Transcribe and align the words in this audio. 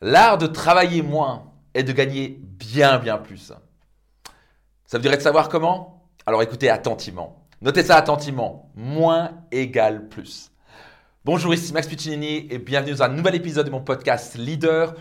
L'art 0.00 0.38
de 0.38 0.46
travailler 0.46 1.02
moins 1.02 1.50
et 1.74 1.82
de 1.82 1.92
gagner 1.92 2.40
bien 2.40 2.98
bien 2.98 3.18
plus. 3.18 3.52
Ça 4.86 4.98
vous 4.98 5.02
dirait 5.02 5.16
de 5.16 5.22
savoir 5.22 5.48
comment? 5.48 6.08
Alors 6.24 6.40
écoutez 6.42 6.70
attentivement. 6.70 7.48
Notez 7.62 7.82
ça 7.82 7.96
attentivement. 7.96 8.70
Moins 8.76 9.32
égale 9.50 10.08
plus. 10.08 10.52
Bonjour, 11.24 11.52
ici 11.52 11.72
Max 11.72 11.88
Piccinini 11.88 12.46
et 12.48 12.58
bienvenue 12.58 12.92
dans 12.92 13.02
un 13.02 13.08
nouvel 13.08 13.34
épisode 13.34 13.66
de 13.66 13.72
mon 13.72 13.80
podcast 13.80 14.36
Leader. 14.36 14.94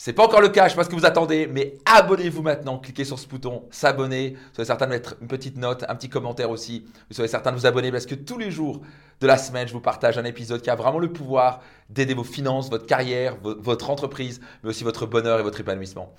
C'est 0.00 0.12
pas 0.12 0.24
encore 0.24 0.40
le 0.40 0.48
cas, 0.48 0.66
je 0.66 0.70
sais 0.70 0.76
pas 0.76 0.84
ce 0.84 0.88
que 0.88 0.94
vous 0.94 1.06
attendez, 1.06 1.48
mais 1.48 1.74
abonnez-vous 1.84 2.40
maintenant. 2.40 2.78
Cliquez 2.78 3.04
sur 3.04 3.18
ce 3.18 3.26
bouton 3.26 3.64
s'abonner. 3.72 4.36
Soyez 4.52 4.64
certain 4.64 4.86
de 4.86 4.92
mettre 4.92 5.16
une 5.20 5.26
petite 5.26 5.56
note, 5.56 5.84
un 5.88 5.96
petit 5.96 6.08
commentaire 6.08 6.50
aussi. 6.50 6.86
Soyez 7.10 7.26
certain 7.26 7.50
de 7.50 7.56
vous 7.56 7.66
abonner 7.66 7.90
parce 7.90 8.06
que 8.06 8.14
tous 8.14 8.38
les 8.38 8.52
jours 8.52 8.80
de 9.20 9.26
la 9.26 9.36
semaine, 9.36 9.66
je 9.66 9.72
vous 9.72 9.80
partage 9.80 10.16
un 10.16 10.24
épisode 10.24 10.62
qui 10.62 10.70
a 10.70 10.76
vraiment 10.76 11.00
le 11.00 11.12
pouvoir 11.12 11.62
d'aider 11.90 12.14
vos 12.14 12.22
finances, 12.22 12.70
votre 12.70 12.86
carrière, 12.86 13.38
votre 13.42 13.90
entreprise, 13.90 14.40
mais 14.62 14.70
aussi 14.70 14.84
votre 14.84 15.04
bonheur 15.04 15.40
et 15.40 15.42
votre 15.42 15.58
épanouissement. 15.58 16.14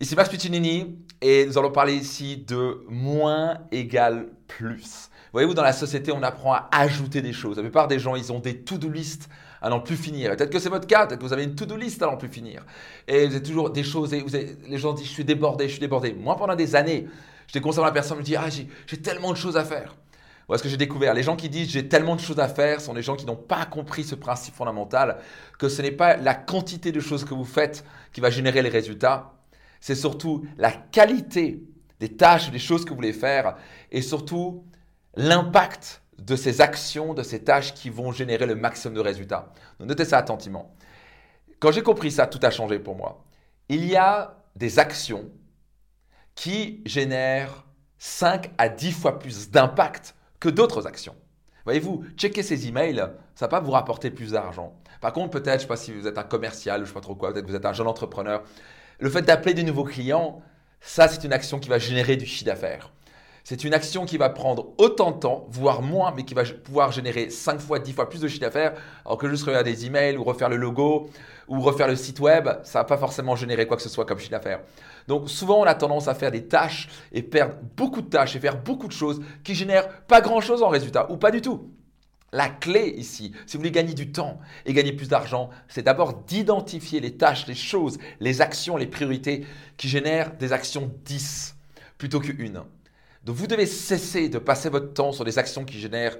Ici 0.00 0.16
Max 0.16 0.30
Piccinini 0.30 0.96
et 1.20 1.44
nous 1.44 1.58
allons 1.58 1.72
parler 1.72 1.94
ici 1.94 2.38
de 2.38 2.86
moins 2.88 3.58
égale 3.70 4.28
plus. 4.48 5.10
Voyez-vous, 5.32 5.52
dans 5.52 5.62
la 5.62 5.74
société, 5.74 6.10
on 6.10 6.22
apprend 6.22 6.54
à 6.54 6.70
ajouter 6.72 7.20
des 7.20 7.34
choses. 7.34 7.56
La 7.56 7.62
plupart 7.62 7.86
des 7.86 7.98
gens, 7.98 8.16
ils 8.16 8.32
ont 8.32 8.38
des 8.38 8.62
to-do 8.62 8.88
list 8.88 9.28
à 9.62 9.70
n'en 9.70 9.80
plus 9.80 9.96
finir. 9.96 10.36
Peut-être 10.36 10.50
que 10.50 10.58
c'est 10.58 10.68
votre 10.68 10.86
cas, 10.86 11.06
peut-être 11.06 11.20
que 11.20 11.24
vous 11.24 11.32
avez 11.32 11.44
une 11.44 11.54
to-do 11.54 11.76
list 11.76 12.02
à 12.02 12.06
n'en 12.06 12.16
plus 12.16 12.28
finir. 12.28 12.66
Et 13.06 13.26
vous 13.26 13.36
avez 13.36 13.42
toujours 13.42 13.70
des 13.70 13.84
choses, 13.84 14.12
et 14.12 14.24
les 14.68 14.78
gens 14.78 14.92
disent 14.92 15.06
je 15.06 15.12
suis 15.12 15.24
débordé, 15.24 15.66
je 15.66 15.72
suis 15.72 15.80
débordé. 15.80 16.12
Moi, 16.12 16.36
pendant 16.36 16.56
des 16.56 16.74
années, 16.74 17.06
j'étais 17.46 17.60
concernant 17.60 17.86
la 17.86 17.92
personne 17.92 18.18
me 18.18 18.22
dit 18.22 18.36
ah 18.36 18.48
j'ai 18.50 18.96
tellement 18.98 19.30
de 19.30 19.36
choses 19.36 19.56
à 19.56 19.64
faire. 19.64 19.94
Voilà 20.48 20.58
ce 20.58 20.64
que 20.64 20.68
j'ai 20.68 20.76
découvert. 20.76 21.14
Les 21.14 21.22
gens 21.22 21.36
qui 21.36 21.48
disent 21.48 21.70
j'ai 21.70 21.88
tellement 21.88 22.16
de 22.16 22.20
choses 22.20 22.40
à 22.40 22.48
faire 22.48 22.80
sont 22.80 22.92
des 22.92 23.02
gens 23.02 23.14
qui 23.14 23.24
n'ont 23.24 23.36
pas 23.36 23.64
compris 23.64 24.02
ce 24.02 24.16
principe 24.16 24.54
fondamental 24.54 25.18
que 25.58 25.68
ce 25.68 25.80
n'est 25.80 25.92
pas 25.92 26.16
la 26.16 26.34
quantité 26.34 26.90
de 26.90 26.98
choses 26.98 27.24
que 27.24 27.32
vous 27.32 27.44
faites 27.44 27.84
qui 28.12 28.20
va 28.20 28.30
générer 28.30 28.62
les 28.62 28.68
résultats, 28.68 29.32
c'est 29.80 29.94
surtout 29.94 30.44
la 30.58 30.72
qualité 30.72 31.62
des 32.00 32.16
tâches, 32.16 32.50
des 32.50 32.58
choses 32.58 32.84
que 32.84 32.90
vous 32.90 32.96
voulez 32.96 33.12
faire 33.12 33.54
et 33.92 34.02
surtout 34.02 34.64
l'impact 35.14 36.01
de 36.24 36.36
ces 36.36 36.60
actions, 36.60 37.14
de 37.14 37.22
ces 37.22 37.42
tâches 37.42 37.74
qui 37.74 37.90
vont 37.90 38.12
générer 38.12 38.46
le 38.46 38.54
maximum 38.54 38.94
de 38.94 39.00
résultats. 39.00 39.52
Donc 39.78 39.88
notez 39.88 40.04
ça 40.04 40.18
attentivement. 40.18 40.74
Quand 41.58 41.72
j'ai 41.72 41.82
compris 41.82 42.10
ça, 42.10 42.26
tout 42.26 42.40
a 42.42 42.50
changé 42.50 42.78
pour 42.78 42.96
moi. 42.96 43.24
Il 43.68 43.84
y 43.84 43.96
a 43.96 44.36
des 44.56 44.78
actions 44.78 45.30
qui 46.34 46.82
génèrent 46.86 47.64
5 47.98 48.50
à 48.58 48.68
10 48.68 48.92
fois 48.92 49.18
plus 49.18 49.50
d'impact 49.50 50.14
que 50.40 50.48
d'autres 50.48 50.86
actions. 50.86 51.16
Voyez-vous, 51.64 52.04
checker 52.16 52.42
ces 52.42 52.66
emails, 52.66 53.04
ça 53.34 53.46
va 53.46 53.48
pas 53.48 53.60
vous 53.60 53.70
rapporter 53.70 54.10
plus 54.10 54.32
d'argent. 54.32 54.74
Par 55.00 55.12
contre, 55.12 55.30
peut-être, 55.30 55.46
je 55.46 55.54
ne 55.54 55.60
sais 55.60 55.66
pas 55.66 55.76
si 55.76 55.92
vous 55.92 56.06
êtes 56.06 56.18
un 56.18 56.24
commercial 56.24 56.82
je 56.82 56.86
sais 56.86 56.94
pas 56.94 57.00
trop 57.00 57.14
quoi, 57.14 57.32
peut-être 57.32 57.46
que 57.46 57.50
vous 57.50 57.56
êtes 57.56 57.66
un 57.66 57.72
jeune 57.72 57.86
entrepreneur, 57.86 58.42
le 58.98 59.10
fait 59.10 59.22
d'appeler 59.22 59.54
des 59.54 59.62
nouveaux 59.62 59.84
clients, 59.84 60.42
ça 60.80 61.08
c'est 61.08 61.24
une 61.24 61.32
action 61.32 61.58
qui 61.58 61.68
va 61.68 61.78
générer 61.78 62.16
du 62.16 62.26
chiffre 62.26 62.46
d'affaires. 62.46 62.91
C'est 63.44 63.64
une 63.64 63.74
action 63.74 64.06
qui 64.06 64.18
va 64.18 64.28
prendre 64.28 64.68
autant 64.78 65.10
de 65.10 65.18
temps, 65.18 65.46
voire 65.50 65.82
moins, 65.82 66.12
mais 66.16 66.24
qui 66.24 66.32
va 66.32 66.44
pouvoir 66.44 66.92
générer 66.92 67.28
5 67.28 67.60
fois, 67.60 67.80
10 67.80 67.92
fois 67.92 68.08
plus 68.08 68.20
de 68.20 68.28
chiffre 68.28 68.40
d'affaires, 68.40 68.74
alors 69.04 69.18
que 69.18 69.28
juste 69.28 69.44
regarder 69.44 69.72
des 69.72 69.86
emails 69.86 70.16
ou 70.16 70.22
refaire 70.22 70.48
le 70.48 70.56
logo 70.56 71.10
ou 71.48 71.60
refaire 71.60 71.88
le 71.88 71.96
site 71.96 72.20
web, 72.20 72.48
ça 72.62 72.78
va 72.78 72.84
pas 72.84 72.96
forcément 72.96 73.34
générer 73.34 73.66
quoi 73.66 73.76
que 73.76 73.82
ce 73.82 73.88
soit 73.88 74.04
comme 74.06 74.18
chiffre 74.18 74.30
d'affaires. 74.30 74.60
Donc 75.08 75.28
souvent, 75.28 75.60
on 75.60 75.64
a 75.64 75.74
tendance 75.74 76.06
à 76.06 76.14
faire 76.14 76.30
des 76.30 76.46
tâches 76.46 76.88
et 77.10 77.22
perdre 77.22 77.56
beaucoup 77.76 78.00
de 78.00 78.08
tâches 78.08 78.36
et 78.36 78.40
faire 78.40 78.62
beaucoup 78.62 78.86
de 78.86 78.92
choses 78.92 79.20
qui 79.42 79.56
génèrent 79.56 79.88
pas 80.02 80.20
grand-chose 80.20 80.62
en 80.62 80.68
résultat 80.68 81.10
ou 81.10 81.16
pas 81.16 81.32
du 81.32 81.40
tout. 81.40 81.68
La 82.34 82.48
clé 82.48 82.94
ici, 82.96 83.32
si 83.44 83.56
vous 83.56 83.60
voulez 83.60 83.72
gagner 83.72 83.92
du 83.92 84.12
temps 84.12 84.38
et 84.64 84.72
gagner 84.72 84.92
plus 84.92 85.08
d'argent, 85.08 85.50
c'est 85.68 85.82
d'abord 85.82 86.14
d'identifier 86.14 87.00
les 87.00 87.16
tâches, 87.16 87.46
les 87.48 87.54
choses, 87.54 87.98
les 88.20 88.40
actions, 88.40 88.76
les 88.76 88.86
priorités 88.86 89.44
qui 89.76 89.88
génèrent 89.88 90.34
des 90.36 90.52
actions 90.52 90.90
10 91.04 91.56
plutôt 91.98 92.20
qu'une. 92.20 92.62
Donc 93.24 93.36
vous 93.36 93.46
devez 93.46 93.66
cesser 93.66 94.28
de 94.28 94.38
passer 94.38 94.68
votre 94.68 94.92
temps 94.92 95.12
sur 95.12 95.24
des 95.24 95.38
actions 95.38 95.64
qui 95.64 95.78
génèrent 95.78 96.16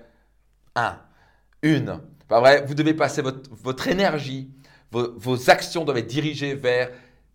un, 0.75 0.99
une. 1.63 2.01
Pas 2.29 2.41
vrai? 2.41 2.65
Vous 2.67 2.75
devez 2.75 2.95
passer 2.95 3.23
votre, 3.23 3.89
énergie, 3.89 4.51
vos, 4.91 5.51
actions 5.51 5.85
doivent 5.85 5.99
être 5.99 6.07
dirigées 6.07 6.55
vers 6.55 6.91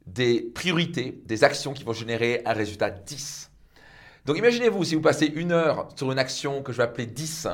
des 0.05 0.41
priorités, 0.41 1.21
des 1.25 1.43
actions 1.43 1.73
qui 1.73 1.83
vont 1.83 1.93
générer 1.93 2.41
un 2.45 2.53
résultat 2.53 2.89
10. 2.89 3.51
Donc 4.25 4.37
imaginez-vous, 4.37 4.83
si 4.83 4.95
vous 4.95 5.01
passez 5.01 5.25
une 5.25 5.51
heure 5.51 5.89
sur 5.95 6.11
une 6.11 6.19
action 6.19 6.61
que 6.61 6.71
je 6.71 6.77
vais 6.77 6.83
appeler 6.83 7.05
10, 7.05 7.47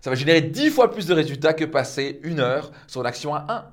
ça 0.00 0.10
va 0.10 0.14
générer 0.14 0.40
10 0.40 0.70
fois 0.70 0.90
plus 0.90 1.06
de 1.06 1.14
résultats 1.14 1.52
que 1.52 1.64
passer 1.64 2.20
une 2.22 2.38
heure 2.40 2.70
sur 2.86 3.00
une 3.00 3.06
action 3.06 3.34
à 3.34 3.46
1. 3.48 3.64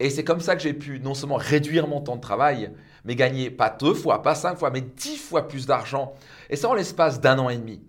Et 0.00 0.08
c'est 0.08 0.24
comme 0.24 0.40
ça 0.40 0.56
que 0.56 0.62
j'ai 0.62 0.72
pu 0.72 0.98
non 0.98 1.12
seulement 1.12 1.36
réduire 1.36 1.86
mon 1.86 2.00
temps 2.00 2.16
de 2.16 2.22
travail, 2.22 2.72
mais 3.04 3.14
gagner 3.14 3.50
pas 3.50 3.68
deux 3.68 3.92
fois, 3.92 4.22
pas 4.22 4.34
cinq 4.34 4.56
fois, 4.58 4.70
mais 4.70 4.80
dix 4.80 5.18
fois 5.18 5.46
plus 5.46 5.66
d'argent. 5.66 6.14
Et 6.48 6.56
ça 6.56 6.70
en 6.70 6.74
l'espace 6.74 7.20
d'un 7.20 7.38
an 7.38 7.50
et 7.50 7.58
demi. 7.58 7.82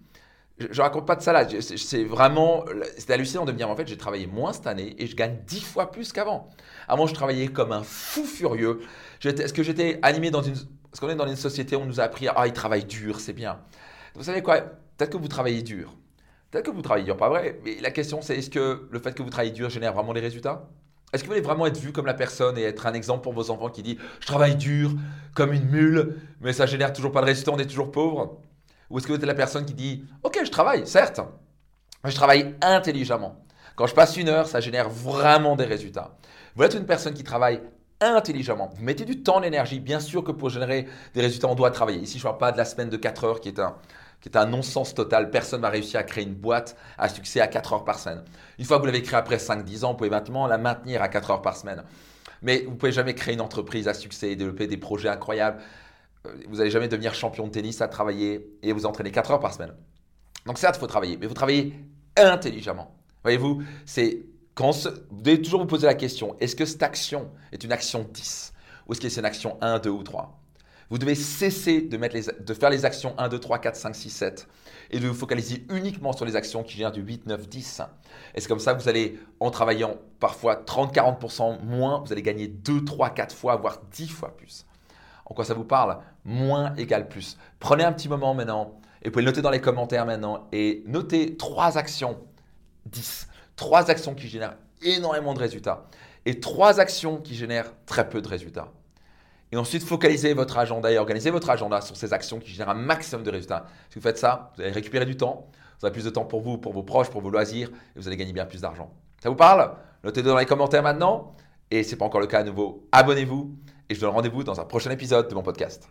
Je, 0.59 0.67
ne 0.67 0.81
raconte 0.81 1.07
pas 1.07 1.15
de 1.15 1.25
là. 1.31 1.47
C'est 1.77 2.03
vraiment, 2.03 2.65
c'est 2.97 3.09
hallucinant 3.11 3.45
de 3.45 3.53
me 3.53 3.57
dire 3.57 3.69
en 3.69 3.75
fait 3.75 3.87
j'ai 3.87 3.97
travaillé 3.97 4.27
moins 4.27 4.51
cette 4.51 4.67
année 4.67 4.93
et 4.99 5.07
je 5.07 5.15
gagne 5.15 5.37
dix 5.47 5.61
fois 5.61 5.89
plus 5.89 6.11
qu'avant. 6.11 6.49
Avant 6.87 7.07
je 7.07 7.13
travaillais 7.13 7.47
comme 7.47 7.71
un 7.71 7.81
fou 7.81 8.25
furieux. 8.25 8.81
Est-ce 9.23 9.53
que 9.53 9.63
j'étais 9.63 9.97
animé 10.01 10.31
dans 10.31 10.41
une, 10.41 10.55
parce 10.91 10.99
qu'on 10.99 11.09
est 11.09 11.15
dans 11.15 11.27
une 11.27 11.37
société 11.37 11.77
où 11.77 11.79
on 11.79 11.85
nous 11.85 12.01
a 12.01 12.03
appris 12.03 12.27
ah 12.27 12.45
il 12.45 12.53
travaille 12.53 12.83
dur, 12.83 13.21
c'est 13.21 13.33
bien. 13.33 13.59
Vous 14.15 14.23
savez 14.23 14.43
quoi? 14.43 14.59
Peut-être 14.59 15.11
que 15.11 15.17
vous 15.17 15.29
travaillez 15.29 15.63
dur. 15.63 15.95
Peut-être 16.51 16.65
que 16.65 16.71
vous 16.71 16.81
travaillez 16.81 17.05
dur, 17.05 17.15
pas 17.15 17.29
vrai? 17.29 17.59
Mais 17.63 17.79
la 17.79 17.89
question 17.89 18.21
c'est 18.21 18.37
est-ce 18.37 18.49
que 18.49 18.87
le 18.91 18.99
fait 18.99 19.13
que 19.13 19.23
vous 19.23 19.29
travaillez 19.29 19.53
dur 19.53 19.69
génère 19.69 19.93
vraiment 19.93 20.13
des 20.13 20.19
résultats? 20.19 20.69
Est-ce 21.13 21.23
que 21.23 21.27
vous 21.27 21.33
voulez 21.33 21.45
vraiment 21.45 21.65
être 21.65 21.77
vu 21.77 21.91
comme 21.91 22.05
la 22.05 22.13
personne 22.13 22.57
et 22.57 22.63
être 22.63 22.85
un 22.87 22.93
exemple 22.93 23.23
pour 23.23 23.33
vos 23.33 23.49
enfants 23.51 23.69
qui 23.69 23.83
dit 23.83 23.97
je 24.19 24.27
travaille 24.27 24.55
dur 24.55 24.91
comme 25.35 25.53
une 25.53 25.65
mule, 25.65 26.17
mais 26.39 26.53
ça 26.53 26.65
génère 26.65 26.93
toujours 26.93 27.11
pas 27.11 27.21
de 27.21 27.25
résultat, 27.25 27.51
on 27.51 27.59
est 27.59 27.65
toujours 27.65 27.91
pauvre 27.91 28.39
Ou 28.89 28.97
est-ce 28.97 29.07
que 29.07 29.11
vous 29.11 29.17
êtes 29.17 29.25
la 29.25 29.35
personne 29.35 29.65
qui 29.65 29.73
dit 29.73 30.05
ok, 30.23 30.39
je 30.43 30.51
travaille, 30.51 30.87
certes, 30.87 31.21
mais 32.03 32.11
je 32.11 32.15
travaille 32.15 32.55
intelligemment. 32.61 33.43
Quand 33.75 33.87
je 33.87 33.93
passe 33.93 34.17
une 34.17 34.29
heure, 34.29 34.47
ça 34.47 34.59
génère 34.59 34.89
vraiment 34.89 35.55
des 35.55 35.65
résultats. 35.65 36.17
Vous 36.55 36.63
êtes 36.63 36.73
une 36.73 36.85
personne 36.85 37.13
qui 37.13 37.23
travaille 37.23 37.61
intelligemment. 38.01 38.69
Vous 38.75 38.83
mettez 38.83 39.05
du 39.05 39.23
temps, 39.23 39.39
l'énergie. 39.39 39.79
Bien 39.79 39.99
sûr 39.99 40.23
que 40.23 40.31
pour 40.31 40.49
générer 40.49 40.87
des 41.13 41.21
résultats, 41.21 41.47
on 41.47 41.55
doit 41.55 41.71
travailler. 41.71 41.99
Ici, 41.99 42.19
je 42.19 42.23
ne 42.23 42.29
parle 42.29 42.37
pas 42.37 42.51
de 42.51 42.57
la 42.57 42.65
semaine 42.65 42.89
de 42.89 42.97
4 42.97 43.23
heures 43.23 43.39
qui 43.39 43.49
est 43.49 43.59
un, 43.59 43.75
qui 44.21 44.29
est 44.29 44.37
un 44.37 44.45
non-sens 44.45 44.93
total. 44.93 45.31
Personne 45.31 45.61
n'a 45.61 45.69
réussi 45.69 45.97
à 45.97 46.03
créer 46.03 46.23
une 46.23 46.35
boîte 46.35 46.77
à 46.97 47.09
succès 47.09 47.41
à 47.41 47.47
4 47.47 47.73
heures 47.73 47.83
par 47.83 47.99
semaine. 47.99 48.23
Une 48.59 48.65
fois 48.65 48.77
que 48.77 48.81
vous 48.81 48.85
l'avez 48.85 49.01
créée 49.01 49.17
après 49.17 49.37
5-10 49.37 49.83
ans, 49.83 49.91
vous 49.91 49.97
pouvez 49.97 50.09
maintenant 50.09 50.47
la 50.47 50.57
maintenir 50.57 51.01
à 51.01 51.09
4 51.09 51.31
heures 51.31 51.41
par 51.41 51.57
semaine. 51.57 51.83
Mais 52.41 52.63
vous 52.63 52.71
ne 52.71 52.75
pouvez 52.75 52.91
jamais 52.91 53.15
créer 53.15 53.33
une 53.33 53.41
entreprise 53.41 53.87
à 53.87 53.93
succès 53.93 54.31
et 54.31 54.35
développer 54.35 54.67
des 54.67 54.77
projets 54.77 55.09
incroyables. 55.09 55.59
Euh, 56.27 56.33
vous 56.49 56.57
n'allez 56.57 56.69
jamais 56.69 56.87
devenir 56.87 57.13
champion 57.13 57.47
de 57.47 57.51
tennis 57.51 57.81
à 57.81 57.87
travailler 57.87 58.57
et 58.61 58.73
vous 58.73 58.85
entraîner 58.85 59.11
4 59.11 59.31
heures 59.31 59.39
par 59.39 59.53
semaine. 59.53 59.73
Donc 60.45 60.57
certes, 60.57 60.75
il 60.77 60.79
faut 60.79 60.87
travailler, 60.87 61.17
mais 61.17 61.25
il 61.25 61.29
faut 61.29 61.35
travailler 61.35 61.73
intelligemment. 62.15 62.95
Voyez-vous, 63.23 63.63
c'est 63.85 64.25
quand 64.55 64.71
vous 65.09 65.21
devez 65.21 65.41
toujours 65.41 65.61
vous 65.61 65.67
poser 65.67 65.87
la 65.87 65.93
question, 65.93 66.35
est-ce 66.39 66.55
que 66.55 66.65
cette 66.65 66.83
action 66.83 67.31
est 67.51 67.63
une 67.63 67.71
action 67.71 68.07
10 68.11 68.53
ou 68.87 68.93
est-ce 68.93 69.01
que 69.01 69.09
c'est 69.09 69.21
une 69.21 69.25
action 69.25 69.57
1, 69.61 69.79
2 69.79 69.89
ou 69.89 70.03
3 70.03 70.40
vous 70.91 70.97
devez 70.97 71.15
cesser 71.15 71.81
de, 71.81 71.95
mettre 71.95 72.15
les, 72.15 72.53
faire 72.53 72.69
les 72.69 72.83
actions 72.83 73.15
1, 73.17 73.29
2, 73.29 73.39
3, 73.39 73.59
4, 73.59 73.75
5, 73.77 73.95
6, 73.95 74.09
7 74.09 74.47
et 74.91 74.99
de 74.99 75.07
vous 75.07 75.13
focaliser 75.13 75.65
uniquement 75.71 76.11
sur 76.11 76.25
les 76.25 76.35
actions 76.35 76.63
qui 76.63 76.75
génèrent 76.75 76.91
du 76.91 77.01
8, 77.01 77.27
9, 77.27 77.47
10. 77.47 77.81
Et 78.35 78.41
c'est 78.41 78.47
comme 78.49 78.59
ça 78.59 78.73
que 78.73 78.81
vous 78.81 78.89
allez, 78.89 79.17
en 79.39 79.51
travaillant 79.51 79.95
parfois 80.19 80.57
30, 80.57 80.93
40% 80.93 81.63
moins, 81.63 82.03
vous 82.05 82.11
allez 82.11 82.21
gagner 82.21 82.49
2, 82.49 82.83
3, 82.83 83.11
4 83.11 83.33
fois, 83.33 83.55
voire 83.55 83.79
10 83.93 84.09
fois 84.09 84.35
plus. 84.35 84.65
En 85.25 85.33
quoi 85.33 85.45
ça 85.45 85.53
vous 85.53 85.63
parle? 85.63 85.97
Moins 86.25 86.75
égale 86.75 87.07
plus. 87.07 87.37
Prenez 87.59 87.85
un 87.85 87.93
petit 87.93 88.09
moment 88.09 88.33
maintenant 88.33 88.77
et 89.01 89.07
vous 89.07 89.13
pouvez 89.13 89.23
le 89.23 89.31
noter 89.31 89.41
dans 89.41 89.49
les 89.49 89.61
commentaires 89.61 90.05
maintenant 90.05 90.49
et 90.51 90.83
notez 90.87 91.37
3 91.37 91.77
actions 91.77 92.19
10. 92.87 93.29
3 93.55 93.89
actions 93.89 94.13
qui 94.13 94.27
génèrent 94.27 94.57
énormément 94.81 95.33
de 95.33 95.39
résultats 95.39 95.85
et 96.25 96.41
3 96.41 96.81
actions 96.81 97.15
qui 97.15 97.33
génèrent 97.33 97.71
très 97.85 98.09
peu 98.09 98.21
de 98.21 98.27
résultats. 98.27 98.73
Et 99.51 99.57
ensuite, 99.57 99.83
focalisez 99.83 100.33
votre 100.33 100.57
agenda 100.57 100.91
et 100.91 100.97
organisez 100.97 101.29
votre 101.29 101.49
agenda 101.49 101.81
sur 101.81 101.97
ces 101.97 102.13
actions 102.13 102.39
qui 102.39 102.51
génèrent 102.51 102.69
un 102.69 102.73
maximum 102.73 103.23
de 103.23 103.31
résultats. 103.31 103.65
Si 103.89 103.99
vous 103.99 104.03
faites 104.03 104.17
ça, 104.17 104.51
vous 104.55 104.61
allez 104.61 104.71
récupérer 104.71 105.05
du 105.05 105.17
temps, 105.17 105.47
vous 105.79 105.85
aurez 105.85 105.91
plus 105.91 106.05
de 106.05 106.09
temps 106.09 106.25
pour 106.25 106.41
vous, 106.41 106.57
pour 106.57 106.73
vos 106.73 106.83
proches, 106.83 107.09
pour 107.09 107.21
vos 107.21 107.29
loisirs, 107.29 107.69
et 107.69 107.99
vous 107.99 108.07
allez 108.07 108.17
gagner 108.17 108.33
bien 108.33 108.45
plus 108.45 108.61
d'argent. 108.61 108.91
Ça 109.21 109.29
vous 109.29 109.35
parle? 109.35 109.73
Notez-le 110.03 110.29
dans 110.29 110.37
les 110.37 110.45
commentaires 110.45 110.83
maintenant. 110.83 111.35
Et 111.69 111.83
si 111.83 111.89
ce 111.89 111.95
n'est 111.95 111.99
pas 111.99 112.05
encore 112.05 112.21
le 112.21 112.27
cas 112.27 112.39
à 112.39 112.43
nouveau, 112.43 112.87
abonnez-vous. 112.91 113.55
Et 113.89 113.93
je 113.93 113.99
vous 113.99 114.05
donne 114.05 114.15
rendez-vous 114.15 114.43
dans 114.43 114.59
un 114.59 114.65
prochain 114.65 114.91
épisode 114.91 115.27
de 115.27 115.35
mon 115.35 115.43
podcast. 115.43 115.89